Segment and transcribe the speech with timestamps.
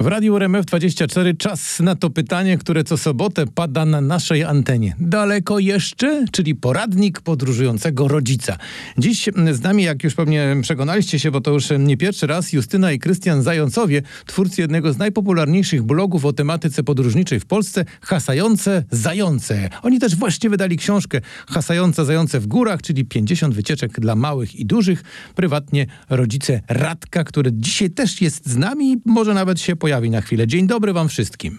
[0.00, 4.94] W Radiu RMF24 czas na to pytanie, które co sobotę pada na naszej antenie.
[5.00, 6.24] Daleko jeszcze?
[6.32, 8.56] Czyli poradnik podróżującego rodzica.
[8.98, 12.92] Dziś z nami, jak już pewnie przekonaliście się, bo to już nie pierwszy raz, Justyna
[12.92, 19.68] i Krystian Zającowie, twórcy jednego z najpopularniejszych blogów o tematyce podróżniczej w Polsce, Hasające Zające.
[19.82, 24.66] Oni też właśnie wydali książkę Hasające Zające w górach, czyli 50 wycieczek dla małych i
[24.66, 25.02] dużych.
[25.34, 30.20] Prywatnie rodzice Radka, który dzisiaj też jest z nami, może nawet się pojawi pojawi na
[30.20, 30.46] chwilę.
[30.46, 31.58] Dzień dobry wam wszystkim.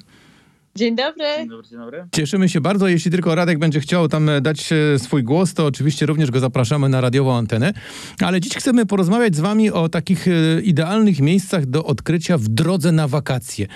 [0.76, 1.26] Dzień dobry.
[1.38, 2.06] Dzień dobry, dzień dobry.
[2.12, 2.88] Cieszymy się bardzo.
[2.88, 6.40] Jeśli tylko Radek będzie chciał tam e, dać e, swój głos, to oczywiście również go
[6.40, 7.74] zapraszamy na radiową antenę.
[8.22, 12.92] Ale dziś chcemy porozmawiać z wami o takich e, idealnych miejscach do odkrycia w drodze
[12.92, 13.68] na wakacje.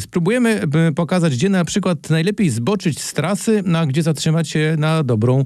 [0.00, 0.60] Spróbujemy
[0.96, 5.44] pokazać, gdzie na przykład najlepiej zboczyć z trasy, na gdzie zatrzymać się na dobrą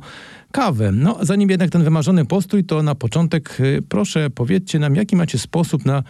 [0.53, 0.93] kawę.
[0.93, 3.59] No, zanim jednak ten wymarzony postój, to na początek
[3.89, 6.03] proszę powiedzcie nam, jaki macie sposób na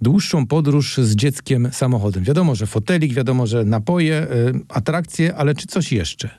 [0.00, 2.24] dłuższą podróż z dzieckiem samochodem.
[2.24, 6.30] Wiadomo, że fotelik, wiadomo, że napoje, y, atrakcje, ale czy coś jeszcze?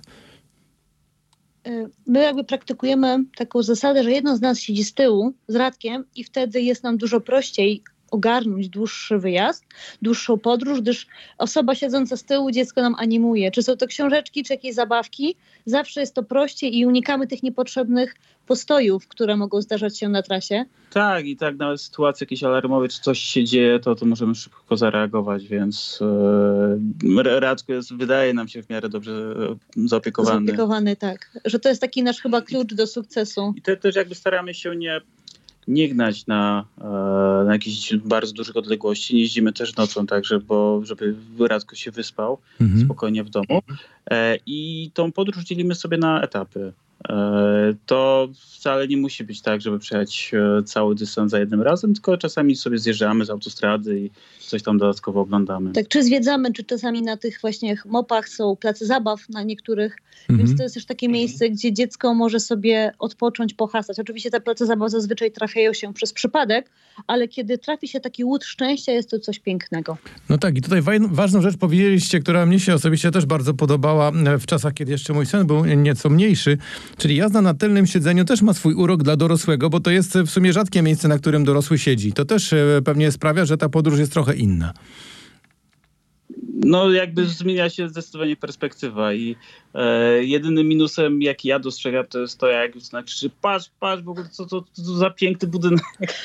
[1.67, 6.03] Y, my jakby praktykujemy taką zasadę, że jedno z nas siedzi z tyłu z Radkiem
[6.15, 9.65] i wtedy jest nam dużo prościej ogarnąć dłuższy wyjazd,
[10.01, 13.51] dłuższą podróż, gdyż osoba siedząca z tyłu dziecko nam animuje.
[13.51, 18.15] Czy są to książeczki, czy jakieś zabawki, zawsze jest to prościej i unikamy tych niepotrzebnych
[18.47, 20.65] postojów, które mogą zdarzać się na trasie.
[20.93, 24.35] Tak, i tak nawet w sytuacji jakiejś alarmowej, czy coś się dzieje, to, to możemy
[24.35, 25.99] szybko zareagować, więc
[27.03, 29.35] yy, jest, wydaje nam się w miarę dobrze
[29.75, 30.45] zaopiekowany.
[30.45, 31.37] Zaopiekowany, tak.
[31.45, 33.53] Że to jest taki nasz chyba klucz do sukcesu.
[33.57, 35.01] I te, też jakby staramy się nie
[35.71, 36.83] nie gnać na, e,
[37.45, 39.15] na jakieś bardzo dużych odległości.
[39.15, 42.85] Nie jeździmy też nocą, także, bo żeby Radko się wyspał mhm.
[42.85, 43.61] spokojnie w domu.
[44.11, 46.73] E, I tą podróż dzielimy sobie na etapy.
[47.09, 50.31] E, to wcale nie musi być tak, żeby przejechać
[50.65, 54.09] cały dystans za jednym razem, tylko czasami sobie zjeżdżamy z autostrady i
[54.51, 55.71] coś tam dodatkowo oglądamy.
[55.71, 59.97] Tak, czy zwiedzamy, czy czasami na tych właśnie mopach są place zabaw na niektórych,
[60.29, 60.37] mhm.
[60.39, 63.99] więc to jest też takie miejsce, gdzie dziecko może sobie odpocząć, pohasać.
[63.99, 66.69] Oczywiście te place zabaw zazwyczaj trafiają się przez przypadek,
[67.07, 69.97] ale kiedy trafi się taki łód szczęścia, jest to coś pięknego.
[70.29, 70.81] No tak, i tutaj
[71.11, 75.13] ważną rzecz powiedzieliście, która mnie się osobiście też bardzo podobała e, w czasach, kiedy jeszcze
[75.13, 76.57] mój syn był nieco mniejszy,
[76.97, 80.29] czyli jazda na tylnym siedzeniu też ma swój urok dla dorosłego, bo to jest w
[80.29, 82.13] sumie rzadkie miejsce, na którym dorosły siedzi.
[82.13, 84.73] To też e, pewnie sprawia, że ta podróż jest trochę inna.
[86.53, 89.35] No, jakby zmienia się zdecydowanie perspektywa i
[89.73, 94.29] e, jedynym minusem, jaki ja dostrzegam, to jest to, jak znaczy, patrz, patrz, w ogóle
[94.29, 95.83] co to, za piękny budynek.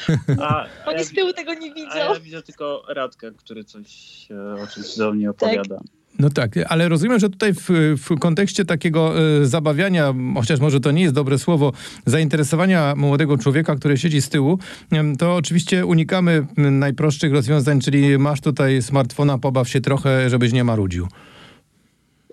[0.42, 1.90] A, Oni z tyłu tego nie widzą.
[1.90, 3.88] A ja widzę tylko Radka, który coś
[4.30, 5.76] e, o czymś do mnie opowiada.
[5.76, 5.86] Tak.
[6.18, 10.90] No tak, ale rozumiem, że tutaj w, w kontekście takiego y, zabawiania, chociaż może to
[10.90, 11.72] nie jest dobre słowo,
[12.06, 14.58] zainteresowania młodego człowieka, który siedzi z tyłu,
[14.92, 20.64] y, to oczywiście unikamy najprostszych rozwiązań, czyli masz tutaj smartfona, pobaw się trochę, żebyś nie
[20.64, 21.08] marudził.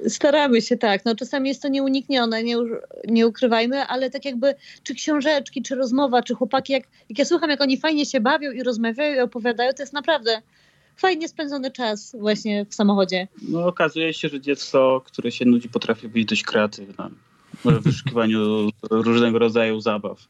[0.07, 1.05] Staramy się, tak.
[1.05, 2.55] No czasami jest to nieuniknione, nie,
[3.07, 7.49] nie ukrywajmy, ale tak jakby czy książeczki, czy rozmowa, czy chłopaki, jak, jak ja słucham,
[7.49, 10.41] jak oni fajnie się bawią i rozmawiają i opowiadają, to jest naprawdę
[10.95, 13.27] fajnie spędzony czas właśnie w samochodzie.
[13.49, 17.09] No okazuje się, że dziecko, które się nudzi, potrafi być dość kreatywne
[17.65, 20.27] w wyszukiwaniu różnego rodzaju zabaw.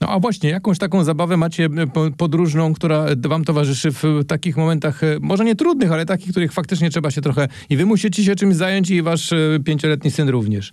[0.00, 5.04] No a właśnie, jakąś taką zabawę macie e, podróżną, która wam towarzyszy w takich momentach,
[5.04, 8.36] e, może nie trudnych, ale takich, których faktycznie trzeba się trochę i wy musicie się
[8.36, 10.72] czymś zająć i wasz e, pięcioletni syn również.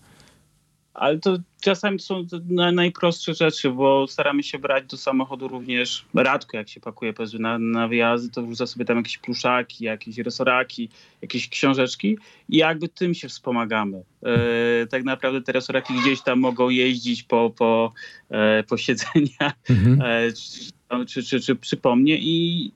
[0.93, 2.25] Ale to czasami są
[2.73, 7.59] najprostsze rzeczy, bo staramy się brać do samochodu również radko, jak się pakuje powiedzmy na,
[7.59, 10.89] na wyjazdy, to wrzuca sobie tam jakieś pluszaki, jakieś resoraki,
[11.21, 12.17] jakieś książeczki
[12.49, 14.03] i jakby tym się wspomagamy.
[14.23, 17.93] E, tak naprawdę te resoraki gdzieś tam mogą jeździć po, po,
[18.29, 20.01] e, po siedzeniach mhm.
[20.01, 22.71] e, czy, czy, czy, czy przy mnie i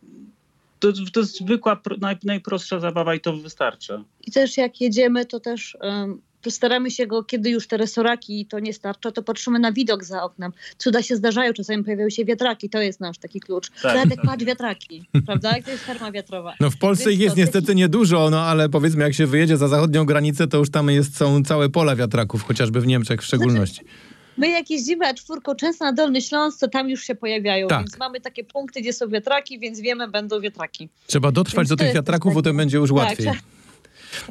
[0.79, 4.03] to, to jest zwykła, naj, najprostsza zabawa i to wystarcza.
[4.27, 8.59] I też jak jedziemy, to też um, staramy się go, kiedy już te resoraki to
[8.59, 10.51] nie starcza, to patrzymy na widok za oknem.
[10.77, 13.69] Cuda się zdarzają, czasami pojawiają się wiatraki, to jest nasz taki klucz.
[13.69, 14.25] Tak, Radek, tak.
[14.25, 15.55] patrz wiatraki, prawda?
[15.55, 16.53] Jak to jest farma wiatrowa.
[16.59, 17.77] No w Polsce ich jest niestety taki...
[17.77, 21.43] niedużo, no ale powiedzmy jak się wyjedzie za zachodnią granicę, to już tam jest, są
[21.43, 23.75] całe pola wiatraków, chociażby w Niemczech w szczególności.
[23.75, 23.89] Znaczy,
[24.37, 27.79] My jak jeździmy czwórką często na Dolny Śląsk, to tam już się pojawiają, tak.
[27.79, 30.89] więc mamy takie punkty, gdzie są wiatraki, więc wiemy, będą wiatraki.
[31.07, 33.25] Trzeba dotrwać więc do tych wiatraków, bo to będzie już tak, łatwiej.
[33.25, 33.37] Tak,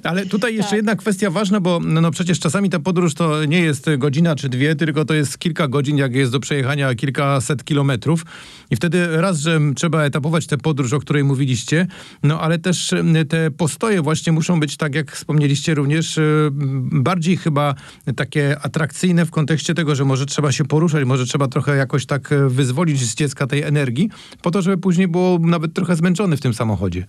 [0.03, 0.77] ale tutaj jeszcze tak.
[0.77, 4.49] jedna kwestia ważna, bo no, no, przecież czasami ta podróż to nie jest godzina czy
[4.49, 8.25] dwie, tylko to jest kilka godzin, jak jest do przejechania kilkaset kilometrów.
[8.71, 11.87] I wtedy raz, że trzeba etapować tę podróż, o której mówiliście,
[12.23, 12.95] no ale też
[13.29, 16.49] te postoje właśnie muszą być, tak jak wspomnieliście również, y,
[16.93, 17.75] bardziej chyba
[18.17, 22.35] takie atrakcyjne w kontekście tego, że może trzeba się poruszać, może trzeba trochę jakoś tak
[22.49, 24.11] wyzwolić z dziecka tej energii,
[24.43, 27.07] po to, żeby później było nawet trochę zmęczony w tym samochodzie.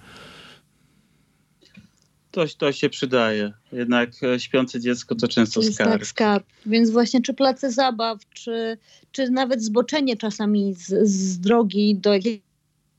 [2.36, 3.54] To, to się przydaje.
[3.72, 5.92] Jednak e, śpiące dziecko to często To jest skarb.
[5.92, 6.46] tak skarb.
[6.66, 8.78] Więc właśnie czy place zabaw, czy,
[9.12, 12.14] czy nawet zboczenie czasami z, z drogi do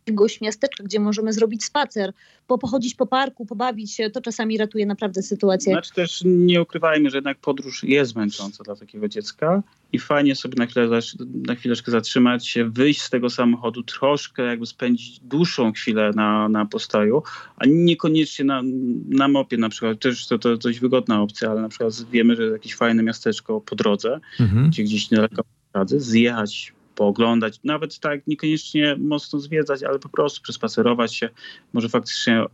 [0.06, 2.12] jakiegoś miasteczka, gdzie możemy zrobić spacer,
[2.47, 5.73] po, pochodzić po parku, pobawić się, to czasami ratuje naprawdę sytuację.
[5.73, 9.62] Znaczy też nie ukrywajmy, że jednak podróż jest męcząca dla takiego dziecka
[9.93, 11.00] i fajnie sobie na, chwilę,
[11.47, 16.67] na chwileczkę zatrzymać się, wyjść z tego samochodu, troszkę jakby spędzić dłuższą chwilę na, na
[16.67, 17.23] postoju,
[17.56, 18.62] a niekoniecznie na,
[19.09, 20.00] na mopie na przykład.
[20.00, 23.76] Też to, to dość wygodna opcja, ale na przykład wiemy, że jakieś fajne miasteczko po
[23.76, 24.70] drodze, Mhm.
[24.70, 25.43] gdzie gdzieś niedaleko
[25.85, 31.29] zjechać, pooglądać, nawet tak niekoniecznie mocno zwiedzać, ale po prostu przespacerować się,
[31.73, 32.45] może faktycznie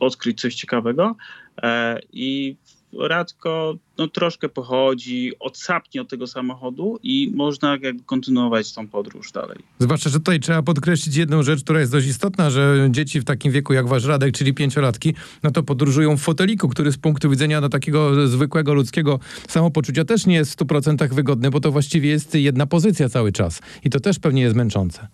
[0.00, 1.16] odkryć coś ciekawego.
[1.62, 2.56] E, i
[3.00, 9.58] Radko no, troszkę pochodzi, odsapnie od tego samochodu i można jakby kontynuować tą podróż dalej.
[9.78, 13.52] Zwłaszcza, że tutaj trzeba podkreślić jedną rzecz, która jest dość istotna, że dzieci w takim
[13.52, 17.60] wieku jak wasz Radek, czyli pięciolatki, no to podróżują w foteliku, który z punktu widzenia
[17.60, 19.18] no, takiego zwykłego ludzkiego
[19.48, 23.60] samopoczucia też nie jest w 100% wygodny, bo to właściwie jest jedna pozycja cały czas.
[23.84, 25.08] I to też pewnie jest męczące.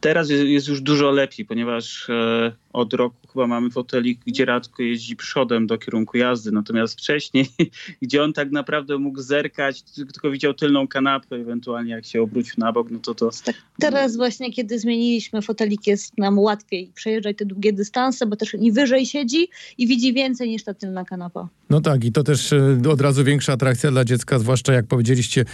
[0.00, 5.16] Teraz jest, już dużo lepiej, ponieważ e, od roku chyba mamy fotelik, gdzie Radko jeździ
[5.16, 7.46] przodem do kierunku jazdy, natomiast wcześniej,
[8.02, 12.72] gdzie on tak naprawdę mógł zerkać, tylko widział tylną kanapę, ewentualnie jak się obrócił na
[12.72, 13.30] bok, no to to...
[13.44, 18.56] Tak, teraz właśnie, kiedy zmieniliśmy fotelik, jest nam łatwiej przejeżdżać te długie dystanse, bo też
[18.60, 19.48] i wyżej siedzi
[19.78, 21.48] i widzi więcej niż ta tylna kanapa.
[21.70, 25.44] No tak, i to też e, od razu większa atrakcja dla dziecka, zwłaszcza jak powiedzieliście,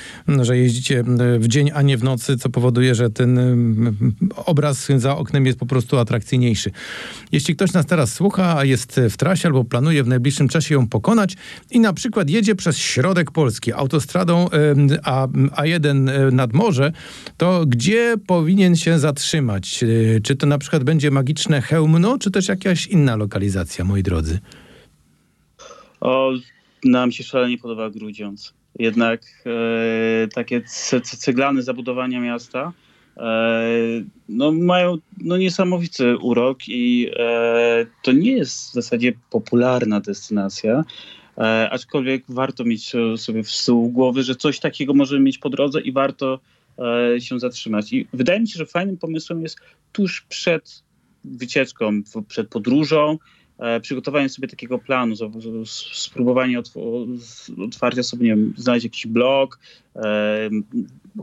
[0.42, 1.04] że jeździcie
[1.38, 3.40] w dzień, a nie w nocy, co powoduje, że ten
[4.46, 6.70] obraz za oknem jest po prostu atrakcyjniejszy.
[7.32, 10.88] Jeśli ktoś nas teraz słucha, a jest w trasie albo planuje w najbliższym czasie ją
[10.88, 11.36] pokonać
[11.70, 14.48] i na przykład jedzie przez środek Polski autostradą
[15.04, 16.92] A, A1 e, nad morze,
[17.36, 19.84] to gdzie powinien się zatrzymać?
[20.16, 24.38] E, Czy to na przykład będzie magiczne Chełmno, czy też jakaś inna lokalizacja, moi drodzy?
[26.00, 26.32] O,
[26.84, 28.54] nam się szalenie podoba Grudziądz.
[28.78, 32.72] Jednak e, takie ce- ce- ceglane zabudowania miasta
[34.28, 40.84] no, mają no, niesamowity urok i e, to nie jest w zasadzie popularna destynacja,
[41.38, 45.50] e, aczkolwiek warto mieć e, sobie w tyłu głowy, że coś takiego możemy mieć po
[45.50, 46.40] drodze i warto
[47.14, 47.92] e, się zatrzymać.
[47.92, 49.58] I wydaje mi się, że fajnym pomysłem jest
[49.92, 50.82] tuż przed
[51.24, 53.39] wycieczką, przed podróżą, e,
[53.82, 55.14] przygotowanie sobie takiego planu,
[55.94, 56.62] spróbowanie
[57.64, 59.58] otwarcia sobie, nie wiem, znaleźć jakiś blog,
[59.96, 60.50] e,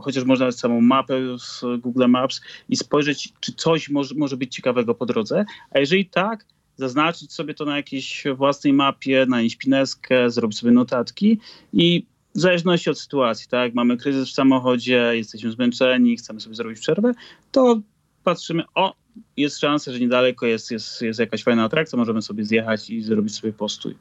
[0.00, 4.94] chociaż można samą mapę z Google Maps i spojrzeć, czy coś może, może być ciekawego
[4.94, 6.44] po drodze, a jeżeli tak,
[6.76, 11.38] zaznaczyć sobie to na jakiejś własnej mapie, nanieść pineskę, zrobić sobie notatki
[11.72, 16.80] i w zależności od sytuacji, tak, mamy kryzys w samochodzie, jesteśmy zmęczeni, chcemy sobie zrobić
[16.80, 17.12] przerwę,
[17.52, 17.80] to
[18.24, 18.94] patrzymy, o,
[19.36, 23.34] jest szansa, że niedaleko jest, jest, jest jakaś fajna atrakcja, możemy sobie zjechać i zrobić
[23.34, 23.94] sobie postój.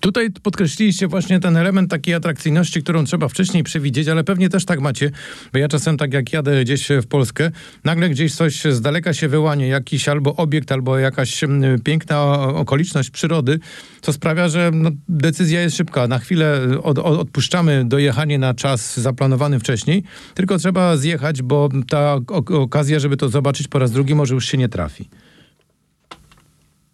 [0.00, 4.80] Tutaj podkreśliliście właśnie ten element takiej atrakcyjności, którą trzeba wcześniej przewidzieć, ale pewnie też tak
[4.80, 5.10] macie,
[5.52, 7.50] bo ja czasem tak jak jadę gdzieś w Polskę,
[7.84, 11.40] nagle gdzieś coś z daleka się wyłanie, jakiś albo obiekt, albo jakaś
[11.84, 13.58] piękna okoliczność przyrody,
[14.00, 16.08] co sprawia, że no, decyzja jest szybka.
[16.08, 20.02] Na chwilę od, od, odpuszczamy dojechanie na czas zaplanowany wcześniej,
[20.34, 24.44] tylko trzeba zjechać, bo ta ok- okazja, żeby to zobaczyć po raz drugi, może już
[24.46, 25.08] się nie trafi.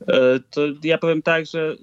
[0.08, 1.76] E, To ja powiem tak, że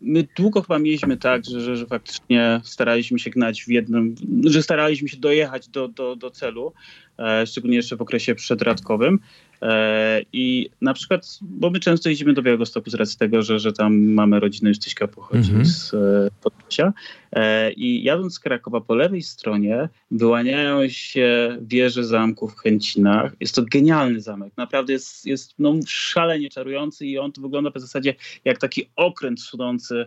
[0.00, 4.14] my długo chyba mieliśmy tak, że, że, że faktycznie staraliśmy się gnać w jednym,
[4.44, 6.72] że staraliśmy się dojechać do, do, do celu,
[7.18, 9.18] e, szczególnie jeszcze w okresie przedradkowym.
[9.62, 13.72] E, I na przykład, bo my często jeździmy do Białegostoku z racji tego, że, że
[13.72, 15.66] tam mamy rodzinę, już Tyśka pochodzi Mhm.
[15.66, 16.92] z e, Podlasia.
[17.32, 23.32] E, I jadąc z Krakowa po lewej stronie wyłaniają się wieże zamku w Chęcinach.
[23.40, 24.52] Jest to genialny zamek.
[24.56, 29.40] Naprawdę jest, jest no, szalenie czarujący i on to wygląda w zasadzie jak taki okręt
[29.40, 30.06] sunący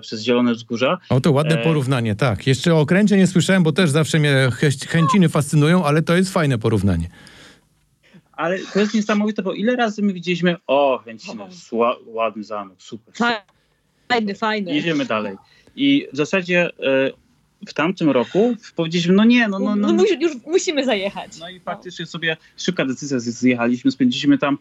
[0.00, 0.98] przez zielone wzgórza.
[1.10, 2.46] O, to ładne porównanie, tak.
[2.46, 6.32] Jeszcze o okręcie nie słyszałem, bo też zawsze mnie chę- chęciny fascynują, ale to jest
[6.32, 7.08] fajne porównanie.
[8.38, 13.14] Ale to jest niesamowite, bo ile razy my widzieliśmy, o, Chęciny, ła, ładny zamek, super.
[14.08, 14.74] Fajny, fajny.
[14.74, 15.36] Jedziemy dalej.
[15.76, 17.10] I w zasadzie e,
[17.66, 21.38] w tamtym roku powiedzieliśmy, no nie, no, no, no, No, już musimy zajechać.
[21.38, 24.58] No i faktycznie sobie szybka decyzja, zjechaliśmy, spędziliśmy tam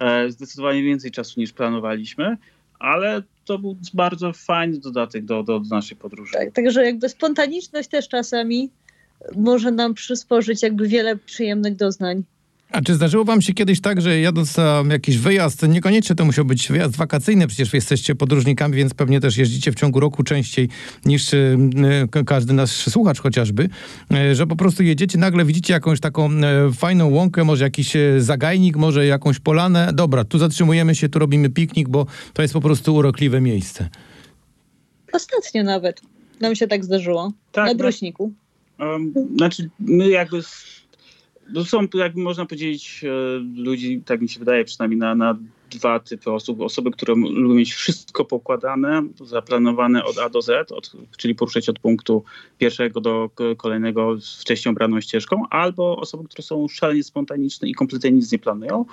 [0.00, 2.36] e, zdecydowanie więcej czasu niż planowaliśmy,
[2.78, 6.32] ale to był bardzo fajny dodatek do, do, do naszej podróży.
[6.32, 8.70] Tak, także jakby spontaniczność też czasami
[9.36, 12.24] może nam przysporzyć jakby wiele przyjemnych doznań.
[12.72, 16.44] A czy zdarzyło wam się kiedyś tak, że jadąc na jakiś wyjazd, niekoniecznie to musiał
[16.44, 20.68] być wyjazd wakacyjny, przecież wy jesteście podróżnikami, więc pewnie też jeździcie w ciągu roku częściej
[21.04, 21.58] niż y,
[22.16, 23.68] y, każdy nasz słuchacz chociażby,
[24.12, 28.16] y, że po prostu jedziecie, nagle widzicie jakąś taką y, fajną łąkę, może jakiś y,
[28.18, 29.90] zagajnik, może jakąś polanę.
[29.94, 33.88] Dobra, tu zatrzymujemy się, tu robimy piknik, bo to jest po prostu urokliwe miejsce.
[35.12, 36.00] Ostatnio nawet
[36.40, 37.32] nam się tak zdarzyło.
[37.52, 37.78] Tak, na no.
[37.78, 38.32] Bruśniku.
[38.78, 40.40] Um, znaczy, my jakby.
[41.52, 45.38] No są, jakby można powiedzieć, e, ludzi, tak mi się wydaje, przynajmniej na, na
[45.70, 46.60] dwa typy osób.
[46.60, 51.78] Osoby, które lubią mieć wszystko pokładane, zaplanowane od A do Z, od, czyli poruszać od
[51.78, 52.24] punktu
[52.58, 58.32] pierwszego do kolejnego wcześniej obraną ścieżką, albo osoby, które są szalenie spontaniczne i kompletnie nic
[58.32, 58.84] nie planują.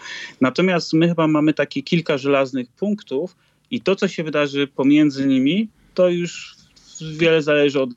[0.41, 3.35] Natomiast my chyba mamy takie kilka żelaznych punktów
[3.71, 6.55] i to, co się wydarzy pomiędzy nimi, to już
[7.01, 7.89] wiele zależy od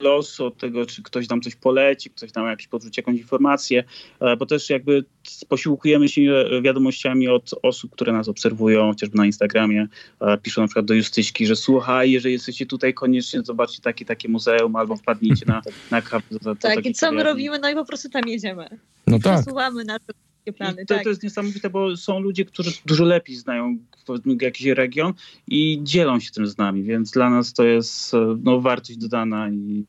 [0.00, 3.84] losu, od tego, czy ktoś nam coś poleci, ktoś nam jakiś podrzuci jakąś informację,
[4.20, 5.04] e, bo też jakby
[5.48, 9.88] posiłkujemy się e, wiadomościami od osób, które nas obserwują, chociażby na Instagramie,
[10.20, 14.28] e, piszą na przykład do Justyśki, że słuchaj, jeżeli jesteście tutaj, koniecznie zobaczcie takie, takie
[14.28, 16.24] muzeum, albo wpadnijcie na, na kawę.
[16.60, 17.58] Tak, i co my robimy?
[17.58, 18.68] No i po prostu tam jedziemy.
[19.06, 19.42] No tak.
[19.42, 20.86] Przesuwamy nasze wszystkie plany.
[20.86, 21.02] To, tak.
[21.02, 25.12] to jest niesamowite, bo są ludzie, którzy dużo lepiej znają powiedzmy, jakiś region
[25.48, 29.50] i dzielą się tym z nami, więc dla nas to jest e, no, wartość dodana
[29.50, 29.84] i,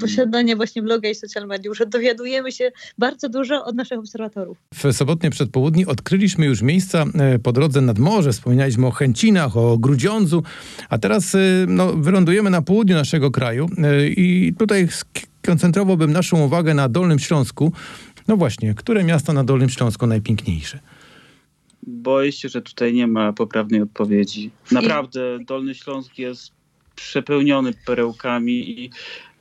[0.00, 4.58] Posiadanie właśnie bloga i social mediów, że dowiadujemy się bardzo dużo od naszych obserwatorów.
[4.74, 8.32] W sobotnie przedpołudni odkryliśmy już miejsca e, po drodze nad morze.
[8.32, 10.42] Wspominaliśmy o Chęcinach, o Grudziądzu,
[10.88, 13.68] a teraz e, no, wylądujemy na południu naszego kraju
[14.16, 14.88] i tutaj
[15.42, 17.72] skoncentrowałbym naszą uwagę na Dolnym Śląsku.
[18.28, 20.78] No właśnie, które miasto na Dolnym Śląsku najpiękniejsze?
[21.88, 24.50] Boję się, że tutaj nie ma poprawnej odpowiedzi.
[24.72, 26.52] Naprawdę Dolny Śląsk jest
[26.96, 28.90] przepełniony perełkami i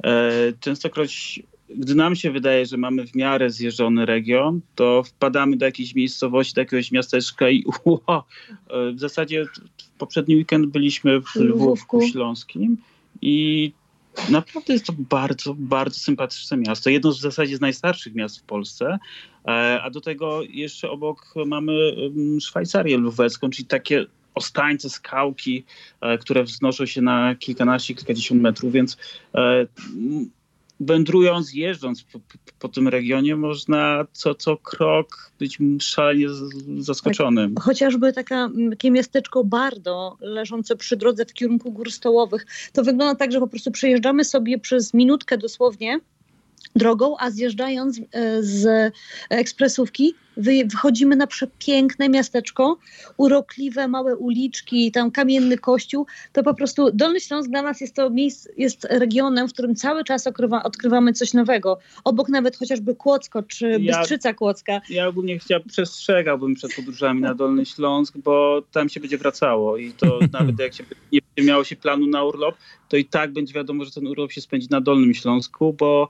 [0.04, 5.66] e, częstokroć, gdy nam się wydaje, że mamy w miarę zjeżdżony region, to wpadamy do
[5.66, 8.24] jakiejś miejscowości, do jakiegoś miasteczka i wow,
[8.70, 9.46] e, w zasadzie
[9.78, 11.64] w poprzedni weekend byliśmy w Lwówku.
[11.66, 12.78] Lwówku Śląskim
[13.22, 13.72] i
[14.30, 16.90] naprawdę jest to bardzo, bardzo sympatyczne miasto.
[16.90, 19.00] Jedno z w zasadzie z najstarszych miast w Polsce,
[19.48, 21.72] E, A do tego jeszcze obok mamy
[22.42, 24.06] Szwajcarię lwówecką, czyli takie
[24.36, 25.64] ostańce, skałki,
[26.02, 28.98] e, które wznoszą się na kilkanaście, kilkadziesiąt metrów, więc
[29.36, 29.68] e,
[30.80, 32.20] wędrując, jeżdżąc po,
[32.60, 36.28] po, tym regionie, można co, co krok być szalenie
[36.80, 37.56] zaskoczonym.
[37.60, 43.16] Chociażby taka, m, takie miasteczko Bardo, leżące przy drodze w kierunku gór stołowych, to wygląda
[43.16, 46.00] tak, że po prostu przejeżdżamy sobie przez minutkę dosłownie
[46.76, 48.94] drogą, a zjeżdżając e, z
[49.30, 52.78] ekspresówki wy, wychodzimy na przepiękne miasteczko,
[53.18, 56.06] urokliwe małe uliczki, tam kamienny kościół.
[56.34, 60.04] To po prostu Dolny Śląsk dla nas jest to miejsce, jest regionem, w którym cały
[60.04, 61.80] czas odkrywa, odkrywamy coś nowego.
[62.04, 64.82] Obok nawet chociażby Kłodzko czy Ja- Bystrzyca Kłodzka.
[64.90, 69.92] Ja ogólnie chciał, przestrzegałbym przed podróżami na Dolny Śląsk, bo tam się będzie wracało i
[69.92, 70.84] to nawet jak się
[71.38, 72.56] nie miało się planu na urlop,
[72.90, 76.10] to i tak będzie wiadomo, że ten urlop się spędzi na Dolnym Śląsku, bo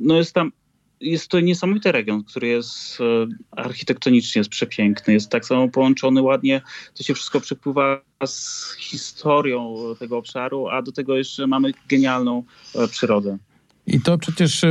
[0.00, 0.52] no jest tam
[1.00, 3.04] jest to niesamowity region, który jest e,
[3.50, 6.62] architektonicznie jest przepiękny, jest tak samo połączony ładnie,
[6.94, 12.42] to się wszystko przepływa z historią tego obszaru, a do tego jeszcze mamy genialną
[12.74, 13.38] e, przyrodę.
[13.86, 14.62] I to przecież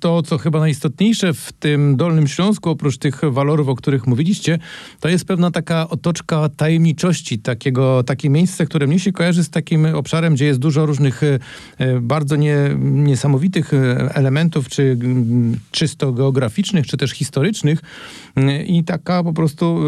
[0.00, 4.58] to, co chyba najistotniejsze w tym Dolnym Śląsku, oprócz tych walorów, o których mówiliście,
[5.00, 9.86] to jest pewna taka otoczka tajemniczości, takiego, takie miejsce, które mnie się kojarzy z takim
[9.86, 11.38] obszarem, gdzie jest dużo różnych e,
[11.78, 13.76] e, bardzo nie, niesamowitych e,
[14.14, 14.98] elementów, czy
[15.70, 17.80] czysto geograficznych, czy też historycznych
[18.66, 19.80] i taka po prostu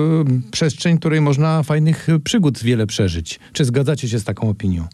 [0.51, 3.41] przestrzeń, której można fajnych przygód wiele przeżyć.
[3.53, 4.87] Czy zgadzacie się z taką opinią?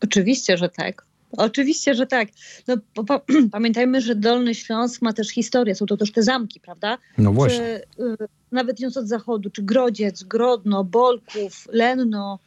[0.00, 1.07] Oczywiście, że tak.
[1.36, 2.28] Oczywiście, że tak.
[2.68, 3.20] No, po, po,
[3.52, 5.74] pamiętajmy, że Dolny Śląsk ma też historię.
[5.74, 6.98] Są to też te zamki, prawda?
[7.18, 7.80] No właśnie.
[7.96, 12.38] Czy, y, nawet idąc od zachodu, czy Grodziec, Grodno, Bolków, Lenno.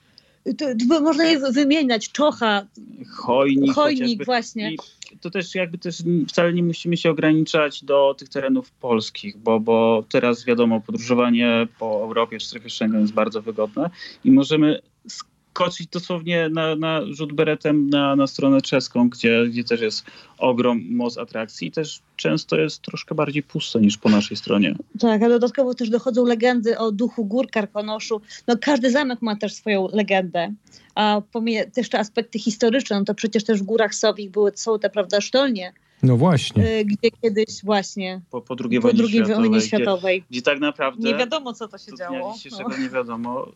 [0.48, 2.12] Y, To, to można je wymieniać.
[2.12, 2.66] Czocha,
[3.10, 4.74] Chojnik, Chojnik właśnie.
[5.12, 9.60] I to też jakby też wcale nie musimy się ograniczać do tych terenów polskich, bo,
[9.60, 13.90] bo teraz wiadomo, podróżowanie po Europie w strefie Schengen jest bardzo wygodne
[14.24, 14.82] i możemy
[15.54, 20.06] skoczyć dosłownie na, na rzut beretem na, na stronę czeską, gdzie, gdzie też jest
[20.38, 24.76] ogrom, moc atrakcji i też często jest troszkę bardziej pusto niż po naszej stronie.
[25.00, 28.22] Tak, a dodatkowo też dochodzą legendy o duchu gór Karkonoszu.
[28.48, 30.54] No, każdy zamek ma też swoją legendę.
[30.96, 34.90] A pomijając jeszcze aspekty historyczne, no to przecież też w Górach Sowich były, są te,
[34.90, 36.68] prawda, sztolnie, No właśnie.
[36.80, 40.24] y, gdzie kiedyś właśnie Po, po II po wojnie II światowej, wojnie gdzie, światowej.
[40.32, 42.18] gdzie tak naprawdę Nie wiadomo, co to się działo.
[42.20, 43.48] dnia dzisiejszego nie wiadomo.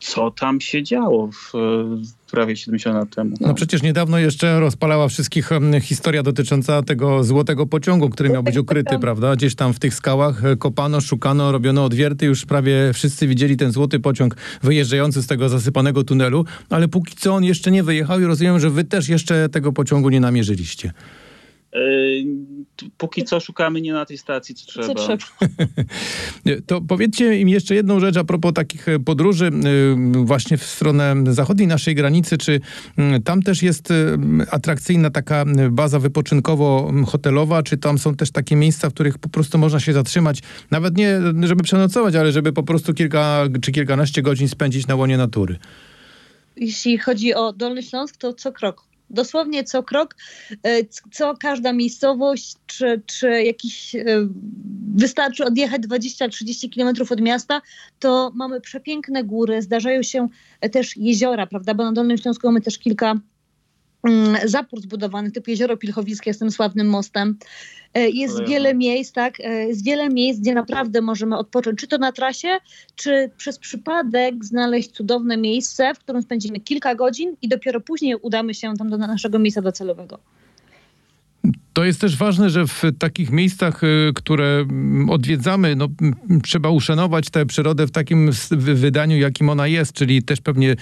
[0.00, 3.36] Co tam się działo w, w prawie 70 lat temu.
[3.40, 3.48] No.
[3.48, 5.50] no przecież niedawno jeszcze rozpalała wszystkich
[5.82, 9.36] historia dotycząca tego złotego pociągu, który miał być ukryty, prawda?
[9.36, 13.72] Gdzieś tam w tych skałach e, kopano, szukano, robiono odwierty, już prawie wszyscy widzieli ten
[13.72, 18.24] złoty pociąg wyjeżdżający z tego zasypanego tunelu, ale póki co on jeszcze nie wyjechał i
[18.24, 20.92] rozumiem, że wy też jeszcze tego pociągu nie namierzyliście.
[21.72, 22.24] Yy,
[22.98, 24.86] póki co szukamy nie na tej stacji, co trzeba.
[24.86, 25.18] Co trzeba.
[26.66, 29.50] to powiedzcie im jeszcze jedną rzecz a propos takich e, podróży
[30.14, 32.38] yy, właśnie w stronę zachodniej naszej granicy.
[32.38, 32.60] Czy
[32.98, 34.16] mm, tam też jest y,
[34.50, 39.80] atrakcyjna taka baza wypoczynkowo-hotelowa, czy tam są też takie miejsca, w których po prostu można
[39.80, 44.86] się zatrzymać, nawet nie żeby przenocować, ale żeby po prostu kilka czy kilkanaście godzin spędzić
[44.86, 45.58] na łonie natury?
[46.56, 50.16] Jeśli chodzi o Dolny Śląsk, to co krok dosłownie co krok,
[50.62, 54.04] e, co każda miejscowość, czy, czy jakiś, e,
[54.94, 57.62] wystarczy odjechać 20-30 kilometrów od miasta,
[57.98, 60.28] to mamy przepiękne góry, zdarzają się
[60.72, 63.14] też jeziora, prawda, bo na Dolnym Śląsku mamy też kilka
[64.44, 67.36] zapór zbudowany, typu Jezioro Pilchowickie z tym sławnym mostem.
[67.94, 71.98] E, jest wiele miejsc, tak, e, jest wiele miejsc, gdzie naprawdę możemy odpocząć, czy to
[71.98, 72.48] na trasie,
[72.96, 78.54] czy przez przypadek znaleźć cudowne miejsce, w którym spędzimy kilka godzin i dopiero później udamy
[78.54, 80.18] się tam do naszego miejsca docelowego.
[81.78, 85.88] To jest też ważne, że w takich miejscach, y, które mm, odwiedzamy, no,
[86.42, 90.76] trzeba uszanować tę przyrodę w takim wydaniu, jakim ona jest, czyli też pewnie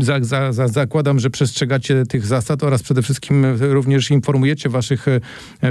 [0.00, 5.20] za, za, za, zakładam, że przestrzegacie tych zasad oraz przede wszystkim również informujecie waszych e,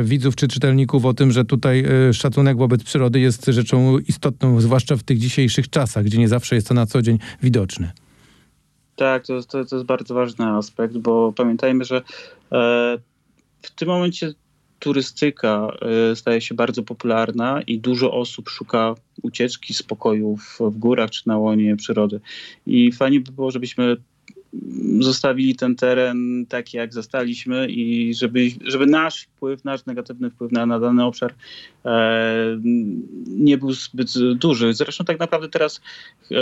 [0.03, 4.95] widzów czy czytelników o tym, że tutaj e, szacunek wobec przyrody jest rzeczą istotną, zwłaszcza
[4.95, 7.91] w tych dzisiejszych czasach, gdzie nie zawsze jest to na co dzień widoczne.
[8.95, 12.01] Tak, to, to, to jest bardzo ważny aspekt, bo pamiętajmy, że
[12.51, 12.97] e,
[13.61, 14.33] w tym momencie
[14.79, 15.71] turystyka
[16.11, 21.27] e, staje się bardzo popularna i dużo osób szuka ucieczki, spokoju w, w górach czy
[21.27, 22.19] na łonie przyrody.
[22.65, 23.97] I fajnie by było, żebyśmy
[24.99, 30.65] zostawili ten teren taki, jak zastaliśmy i żeby, żeby nasz wpływ, nasz negatywny wpływ na,
[30.65, 31.33] na dany obszar
[31.85, 32.59] e,
[33.27, 34.73] nie był zbyt duży.
[34.73, 35.81] Zresztą tak naprawdę teraz
[36.31, 36.35] e,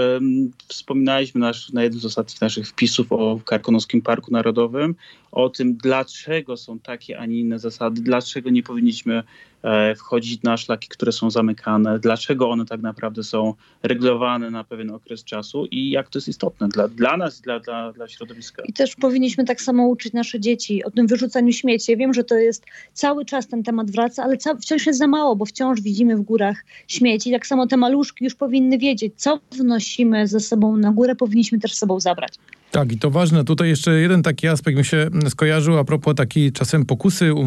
[0.67, 4.95] wspominaliśmy nasz, na jednym z ostatnich naszych wpisów o Karkonoskim Parku Narodowym,
[5.31, 9.23] o tym, dlaczego są takie, a nie inne zasady, dlaczego nie powinniśmy
[9.63, 13.53] e, wchodzić na szlaki, które są zamykane, dlaczego one tak naprawdę są
[13.83, 17.93] regulowane na pewien okres czasu i jak to jest istotne dla, dla nas dla, dla,
[17.93, 18.63] dla środowiska.
[18.63, 21.91] I też powinniśmy tak samo uczyć nasze dzieci o tym wyrzucaniu śmieci.
[21.91, 25.35] Ja wiem, że to jest cały czas ten temat wraca, ale wciąż jest za mało,
[25.35, 27.31] bo wciąż widzimy w górach śmieci.
[27.31, 31.73] Tak samo te maluszki już powinny wiedzieć, co wnosimy ze sobą na górę, powinniśmy też
[31.73, 32.33] z sobą zabrać.
[32.71, 33.43] Tak, i to ważne.
[33.43, 37.45] Tutaj jeszcze jeden taki aspekt mi się skojarzył a propos takiej czasem pokusy u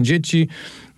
[0.00, 0.48] dzieci,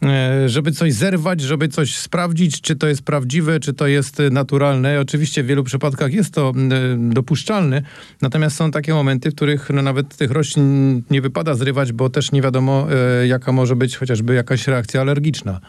[0.03, 5.01] e, żeby coś zerwać, żeby coś sprawdzić, czy to jest prawdziwe, czy to jest naturalne.
[5.01, 6.53] Oczywiście w wielu przypadkach jest to
[6.97, 7.83] dopuszczalne,
[8.23, 12.33] natomiast są takie momenty, w których no, nawet tych roślin nie wypada zrywać, bo też
[12.33, 15.61] nie wiadomo, e, jaka może być chociażby jakaś reakcja alergiczna.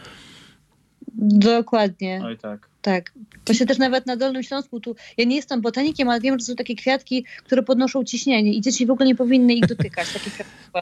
[1.17, 2.21] Dokładnie.
[2.25, 2.69] Oj tak.
[2.87, 3.11] Tak.
[3.45, 6.55] Właśnie też nawet na Dolnym Śląsku, tu ja nie jestem botanikiem, ale wiem, że są
[6.55, 10.07] takie kwiatki, które podnoszą ciśnienie i dzieci w ogóle nie powinny ich dotykać.
[10.13, 10.31] Takie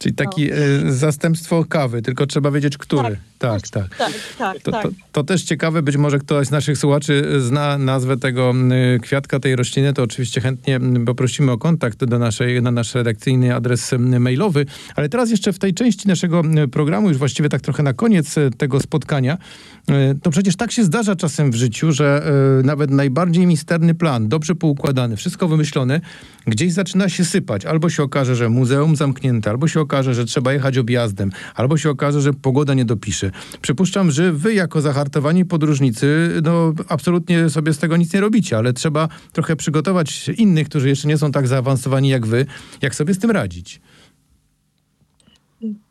[0.02, 0.94] Czyli takie no.
[0.94, 3.18] zastępstwo kawy, tylko trzeba wiedzieć, który.
[3.40, 3.70] Tak, tak.
[3.70, 4.84] Tak, tak, tak, to, tak.
[4.84, 8.54] To, to, też ciekawe, być może ktoś z naszych słuchaczy zna nazwę tego
[9.02, 13.92] kwiatka, tej rośliny, to oczywiście chętnie poprosimy o kontakt do naszej, na nasz redakcyjny adres
[14.20, 14.66] mailowy.
[14.96, 16.42] Ale teraz jeszcze w tej części naszego
[16.72, 19.38] programu, już właściwie tak trochę na koniec e, tego spotkania,
[20.22, 24.56] to przecież tak się zdarza czasem w życiu, że y, nawet najbardziej misterny plan, dobrze
[24.56, 26.02] poukładany, wszystko wymyślone,
[26.48, 27.66] gdzieś zaczyna się sypać.
[27.66, 31.90] Albo się okaże, że muzeum zamknięte, albo się okaże, że trzeba jechać objazdem, albo się
[31.90, 33.32] okaże, że pogoda nie dopisze.
[33.62, 38.74] Przypuszczam, że wy jako zahartowani podróżnicy, no absolutnie sobie z tego nic nie robicie, ale
[38.74, 42.46] trzeba trochę przygotować innych, którzy jeszcze nie są tak zaawansowani jak wy,
[42.82, 43.82] jak sobie z tym radzić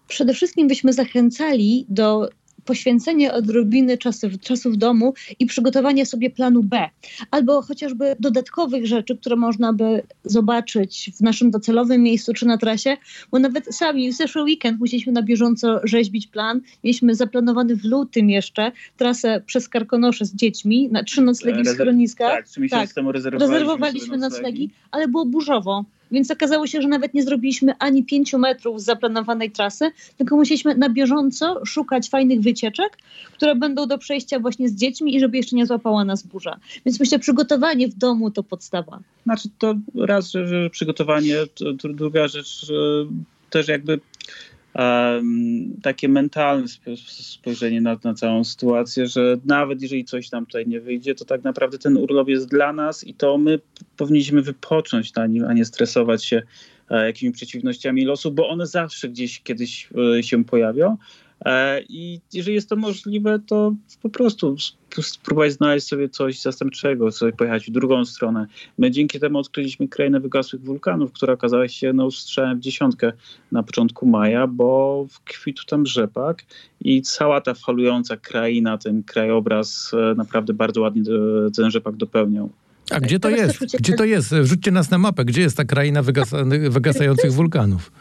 [0.08, 2.28] przede wszystkim byśmy zachęcali do
[2.64, 6.88] poświęcenie odrobiny czasu, czasu w domu i przygotowanie sobie planu B,
[7.30, 12.96] albo chociażby dodatkowych rzeczy, które można by zobaczyć w naszym docelowym miejscu czy na trasie,
[13.30, 16.60] bo nawet sami w zeszły weekend musieliśmy na bieżąco rzeźbić plan.
[16.84, 22.44] Mieliśmy zaplanowany w lutym jeszcze trasę przez Karkonosze z dziećmi na trzy noclegi w schroniskach.
[22.70, 23.04] Tak, tak.
[23.12, 25.84] rezerwowaliśmy, rezerwowaliśmy noclegi, ale było burzowo.
[26.10, 30.74] Więc okazało się, że nawet nie zrobiliśmy ani pięciu metrów z zaplanowanej trasy, tylko musieliśmy
[30.74, 32.98] na bieżąco szukać fajnych wycieczek,
[33.32, 36.58] które będą do przejścia właśnie z dziećmi i żeby jeszcze nie złapała nas burza.
[36.86, 39.00] Więc myślę, przygotowanie w domu to podstawa.
[39.24, 42.66] Znaczy to raz, że, przygotowanie, to, to druga rzecz
[43.50, 44.00] też jakby
[44.74, 46.66] um, takie mentalne
[47.06, 51.44] spojrzenie na, na całą sytuację, że nawet jeżeli coś nam tutaj nie wyjdzie, to tak
[51.44, 53.58] naprawdę ten urlop jest dla nas i to my
[53.96, 56.42] powinniśmy wypocząć na nim, a nie stresować się
[56.90, 60.96] e, jakimiś przeciwnościami losu, bo one zawsze gdzieś kiedyś e, się pojawią.
[61.44, 64.56] E, I jeżeli jest to możliwe, to po prostu
[65.02, 68.46] spróbować znaleźć sobie coś zastępczego, sobie pojechać w drugą stronę.
[68.78, 73.12] My dzięki temu odkryliśmy krainę wygasłych wulkanów, która okazała się no, strzałem w dziesiątkę
[73.52, 76.42] na początku maja, bo kwitł tam rzepak
[76.80, 81.02] i cała ta falująca kraina, ten krajobraz e, naprawdę bardzo ładnie
[81.56, 82.50] ten rzepak dopełniał.
[82.90, 83.76] A gdzie to jest?
[83.78, 84.34] Gdzie to jest?
[84.34, 85.24] Wrzućcie nas na mapę.
[85.24, 86.36] Gdzie jest ta kraina wygasa
[86.70, 87.92] wygasających wulkanów?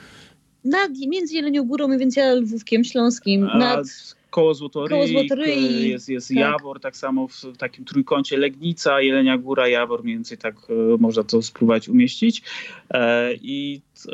[0.64, 3.46] Nad, między Jelenią Górą i więcej Lwówkiem Śląskim.
[3.46, 3.88] Nad,
[4.30, 6.38] koło Złotoryi, koło Złotoryi jest, jest tak.
[6.38, 11.24] Jawor, tak samo w takim trójkącie Legnica, Jelenia Góra, Jawor, mniej więcej tak e, można
[11.24, 12.42] to spróbować umieścić.
[12.90, 14.12] E, I e,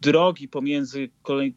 [0.00, 1.08] drogi pomiędzy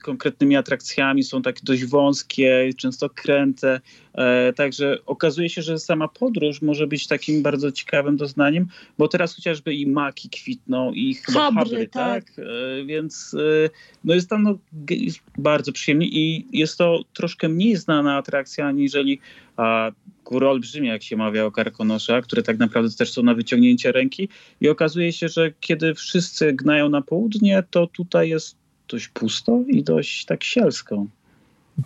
[0.04, 3.82] konkretnymi atrakcjami są takie dość wąskie, często kręte.
[4.16, 9.36] E, także okazuje się, że sama podróż może być takim bardzo ciekawym doznaniem, bo teraz
[9.36, 12.26] chociażby i maki kwitną i chyba habry, habry tak?
[12.26, 12.40] tak?
[12.40, 13.70] E, więc e,
[14.04, 14.58] no jest tam no,
[15.38, 19.20] bardzo przyjemnie i jest to troszkę mniej znana atrakcja aniżeli
[19.58, 19.92] a,
[20.26, 24.30] góry olbrzymie, jak się mawia o Karkonosza, które tak naprawdę też są na wyciągnięcie ręki
[24.62, 29.84] i okazuje się, że kiedy wszyscy gnają na południe, to tutaj jest dość pusto i
[29.84, 31.06] dość tak sielsko.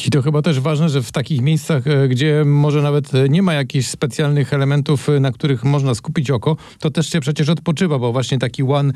[0.06, 3.42] I to chyba też ważne, że w takich miejscach, e, gdzie może nawet e, nie
[3.42, 8.00] ma jakichś specjalnych elementów, e, na których można skupić oko, to też się przecież odpoczywa,
[8.00, 8.94] bo właśnie taki łan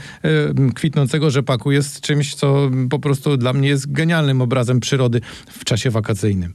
[0.76, 5.90] kwitnącego rzepaku jest czymś, co po prostu dla mnie jest genialnym obrazem przyrody w czasie
[5.90, 6.54] wakacyjnym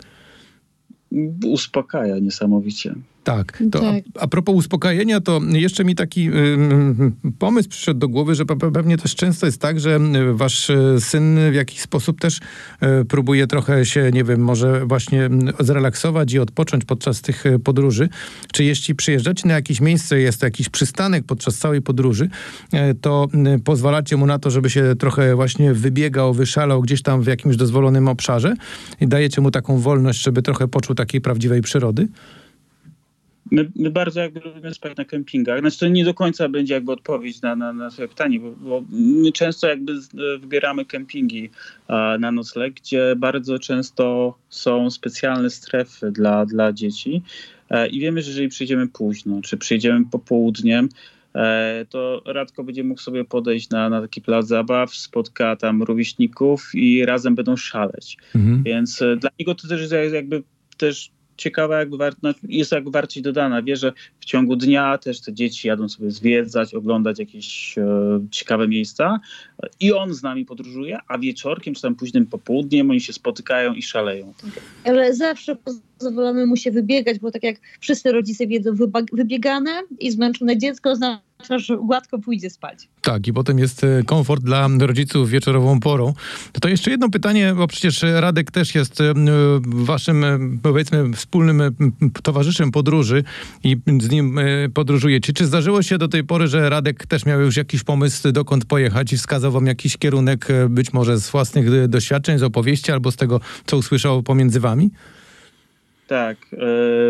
[1.45, 2.95] uspokaja niesamowicie.
[3.27, 4.05] Tak, to tak.
[4.15, 8.99] A, a propos uspokojenia, to jeszcze mi taki y, pomysł przyszedł do głowy, że pewnie
[8.99, 10.01] też często jest tak, że
[10.33, 15.29] wasz y, syn w jakiś sposób też y, próbuje trochę się, nie wiem, może właśnie
[15.61, 18.09] zrelaksować i odpocząć podczas tych y, podróży.
[18.53, 22.29] Czy jeśli przyjeżdżacie na jakieś miejsce, jest jakiś przystanek podczas całej podróży,
[22.75, 27.23] y, to y, pozwalacie mu na to, żeby się trochę właśnie wybiegał, wyszalał gdzieś tam
[27.23, 28.55] w jakimś dozwolonym obszarze
[29.01, 32.09] i dajecie mu taką wolność, żeby trochę poczuł takiej prawdziwej przyrody?
[33.51, 35.61] My, my, bardzo jakby lubimy spać na kempingach.
[35.61, 38.85] Znaczy to nie do końca będzie jakby odpowiedź na, na, na swoje pytanie, bo, bo
[38.91, 39.93] my często jakby
[40.41, 41.51] wybieramy kempingi
[41.89, 47.23] a, na nocleg, gdzie bardzo często są specjalne strefy dla, dla dzieci
[47.71, 50.89] e, i wiemy, że jeżeli przyjdziemy późno, czy przyjdziemy popołudniem,
[51.35, 56.71] e, to Radko będzie mógł sobie podejść na, na taki plac zabaw, spotka tam rówieśników
[56.75, 58.17] i razem będą szaleć.
[58.35, 58.63] Mhm.
[58.63, 60.43] Więc e, dla niego to też jest jakby
[60.77, 63.63] też ciekawa, jakby war, no, jest jakby wartość dodana.
[63.63, 67.85] Wie, że w ciągu dnia też te dzieci jadą sobie zwiedzać, oglądać jakieś e,
[68.31, 69.21] ciekawe miejsca
[69.81, 73.83] i on z nami podróżuje, a wieczorkiem czy tam późnym popołudniem oni się spotykają i
[73.83, 74.33] szaleją.
[74.85, 75.57] Ale zawsze
[75.99, 78.71] pozwalamy mu się wybiegać, bo tak jak wszyscy rodzice wiedzą,
[79.13, 81.26] wybiegane i zmęczone dziecko oznacza,
[81.59, 82.89] że gładko pójdzie spać.
[83.03, 86.15] Tak, i potem jest e, komfort dla rodziców wieczorową porą.
[86.61, 89.15] To jeszcze jedno pytanie, bo przecież Radek też jest e,
[89.67, 91.63] waszym, e, powiedzmy, wspólnym
[92.23, 93.25] towarzyszem podróży
[93.65, 94.39] i z nim
[94.75, 95.33] podróżujecie.
[95.33, 99.13] Czy zdarzyło się do tej pory, że Radek też miał już jakiś pomysł, dokąd pojechać
[99.13, 103.41] i wskazał wam jakiś kierunek, być może z własnych doświadczeń, z opowieści albo z tego,
[103.67, 104.91] co usłyszał pomiędzy wami?
[106.07, 106.57] Tak, e,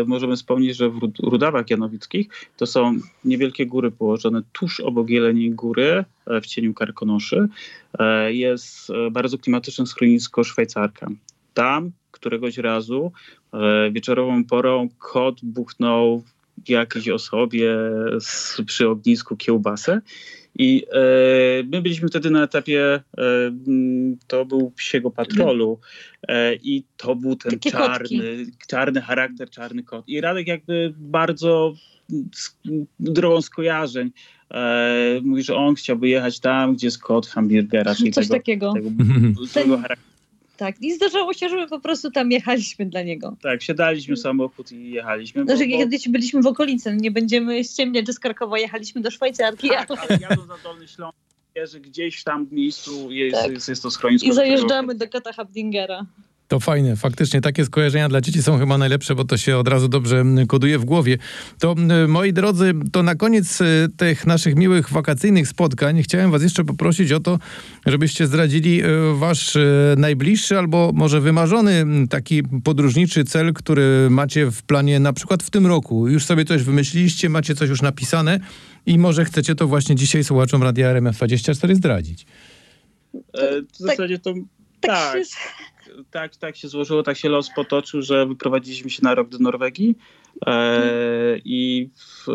[0.05, 6.05] możemy wspomnieć, że w Rudawach Janowickich to są niewielkie góry położone tuż obok Jeleniej Góry
[6.27, 7.47] e, w cieniu Karkonoszy.
[7.99, 11.07] E, jest e, bardzo klimatyczne schronisko Szwajcarka.
[11.53, 13.11] Tam któregoś razu
[13.53, 16.23] e, wieczorową porą kot buchnął
[16.67, 17.75] jakiejś osobie
[18.19, 20.01] z, przy ognisku kiełbasę
[20.57, 20.99] i e,
[21.63, 23.01] my byliśmy wtedy na etapie, e,
[24.27, 25.79] to był psiego patrolu
[26.27, 30.09] e, i to był ten czarny, czarny charakter, czarny kot.
[30.09, 31.73] I Radek jakby bardzo
[32.99, 34.11] drogą skojarzeń
[34.51, 37.95] e, mówi, że on chciałby jechać tam, gdzie jest kot hamburgera.
[37.95, 38.73] Czyli Coś tego, takiego.
[38.73, 38.89] Tego,
[39.53, 40.06] tego charakteru.
[40.57, 43.37] Tak, i zdarzało się, że my po prostu tam jechaliśmy dla niego.
[43.41, 45.45] Tak, siadaliśmy w samochód i jechaliśmy.
[45.45, 45.77] Bo, znaczy, bo...
[45.77, 49.69] kiedyś byliśmy w okolicy, nie będziemy ściemniać, że z Krakowa jechaliśmy do Szwajcarki.
[49.69, 51.17] Tak, ale, ale jadąc na Dolny Śląsk,
[51.71, 53.51] że gdzieś tam w miejscu jest, tak.
[53.51, 54.29] jest, jest to schronisko.
[54.29, 55.05] I zajeżdżamy którego...
[55.05, 56.05] do kota Habdingera.
[56.47, 59.87] To fajne, faktycznie takie skojarzenia dla dzieci są chyba najlepsze, bo to się od razu
[59.87, 61.17] dobrze koduje w głowie.
[61.59, 61.75] To
[62.07, 67.11] moi drodzy, to na koniec y, tych naszych miłych wakacyjnych spotkań chciałem was jeszcze poprosić
[67.11, 67.39] o to,
[67.85, 74.63] żebyście zdradzili y, wasz y, najbliższy albo może wymarzony taki podróżniczy cel, który macie w
[74.63, 76.07] planie na przykład w tym roku.
[76.07, 78.39] Już sobie coś wymyśliliście, macie coś już napisane
[78.85, 82.25] i może chcecie to właśnie dzisiaj słuchaczom Radia RMF24 zdradzić.
[83.33, 84.33] E, w zasadzie to
[84.81, 85.13] tak.
[85.13, 85.66] tak
[86.11, 89.97] tak, tak się złożyło, tak się los potoczył, że wyprowadziliśmy się na rok do Norwegii.
[90.45, 92.27] E, I w,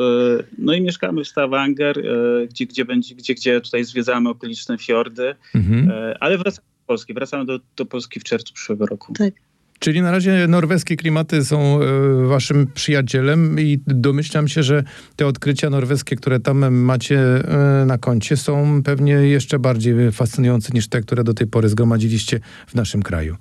[0.59, 5.35] no i mieszkamy w Stavanger, e, gdzie, gdzie, będzie, gdzie, gdzie tutaj zwiedzamy okoliczne fiordy,
[5.55, 5.91] Mhm.
[5.91, 7.15] e, ale wracamy do Polski.
[7.15, 9.13] Wracamy do, do Polski w czerwcu przyszłego roku.
[9.13, 9.35] Tak.
[9.83, 14.85] Czyli na razie norweskie klimaty są e, waszym przyjacielem i domyślam się, że
[15.17, 20.89] te odkrycia norweskie, które tam macie e, na koncie są pewnie jeszcze bardziej fascynujące niż
[20.89, 23.37] te, które do tej pory zgromadziliście w naszym kraju.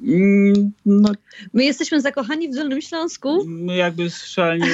[0.00, 1.12] Mm, No,
[1.52, 3.44] My jesteśmy zakochani w Dolnym Śląsku.
[3.46, 4.70] my jakby z szalenie,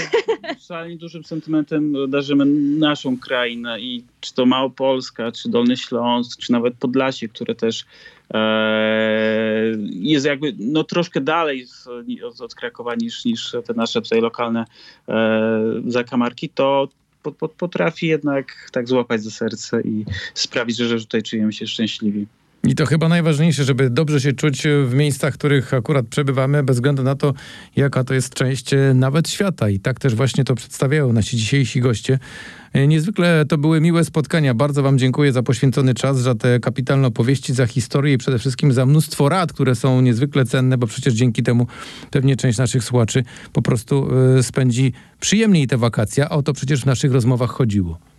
[0.69, 2.45] szalenie dużym sentymentem darzymy
[2.79, 7.85] naszą krainę i czy to Małopolska, czy Dolny Śląsk, czy nawet Podlasie, które też
[8.35, 11.87] e, jest jakby no, troszkę dalej z,
[12.25, 14.65] od, od Krakowa niż, niż te nasze tutaj lokalne
[15.09, 16.89] e, zakamarki, to
[17.23, 20.05] po, po, potrafi jednak tak złapać za serce i
[20.35, 22.27] sprawić, że, że tutaj czujemy się szczęśliwi.
[22.69, 26.77] I to chyba najważniejsze, żeby dobrze się czuć w miejscach, w których akurat przebywamy, bez
[26.77, 27.35] względu na to,
[27.77, 29.69] jaka to jest część e, nawet świata.
[29.69, 32.19] I tak też właśnie to przedstawiają nasi dzisiejsi goście.
[32.73, 34.55] E, Niezwykle to były miłe spotkania.
[34.55, 38.73] Bardzo Wam dziękuję za poświęcony czas, za te kapitalne opowieści, za historię i przede wszystkim
[38.73, 41.67] za mnóstwo rad, które są niezwykle cenne, bo przecież dzięki temu
[42.11, 46.83] pewnie część naszych słuchaczy po prostu e, spędzi przyjemniej te wakacje, a o to przecież
[46.83, 48.12] w naszych rozmowach chodziło.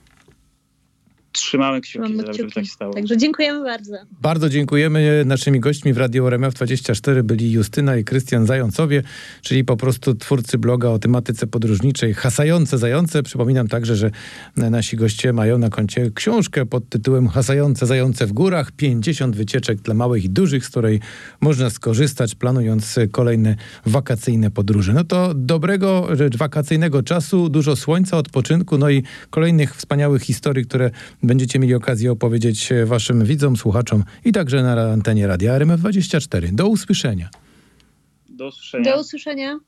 [1.33, 2.53] Trzymamy kciuki, Mamy żeby kciuki.
[2.53, 2.93] tak się stało.
[2.93, 3.93] Także dziękujemy bardzo.
[4.21, 5.23] Bardzo dziękujemy.
[5.25, 9.03] Naszymi gośćmi w Radio RMF24 byli Justyna i Krystian Zającowie,
[9.41, 13.23] czyli po prostu twórcy bloga o tematyce podróżniczej Hasające Zające.
[13.23, 14.11] Przypominam także, że
[14.55, 18.71] nasi goście mają na koncie książkę pod tytułem Hasające Zające w górach.
[18.71, 20.99] 50 wycieczek dla małych i dużych, z której
[21.41, 24.93] można skorzystać, planując kolejne wakacyjne podróże.
[24.93, 30.91] No to dobrego rzecz wakacyjnego czasu, dużo słońca, odpoczynku, no i kolejnych wspaniałych historii, które
[31.23, 36.51] będziecie mieli okazję opowiedzieć waszym widzom, słuchaczom i także na antenie Radia RMF24.
[36.51, 37.29] Do usłyszenia.
[38.29, 38.93] Do usłyszenia.
[38.93, 39.59] Do usłyszenia.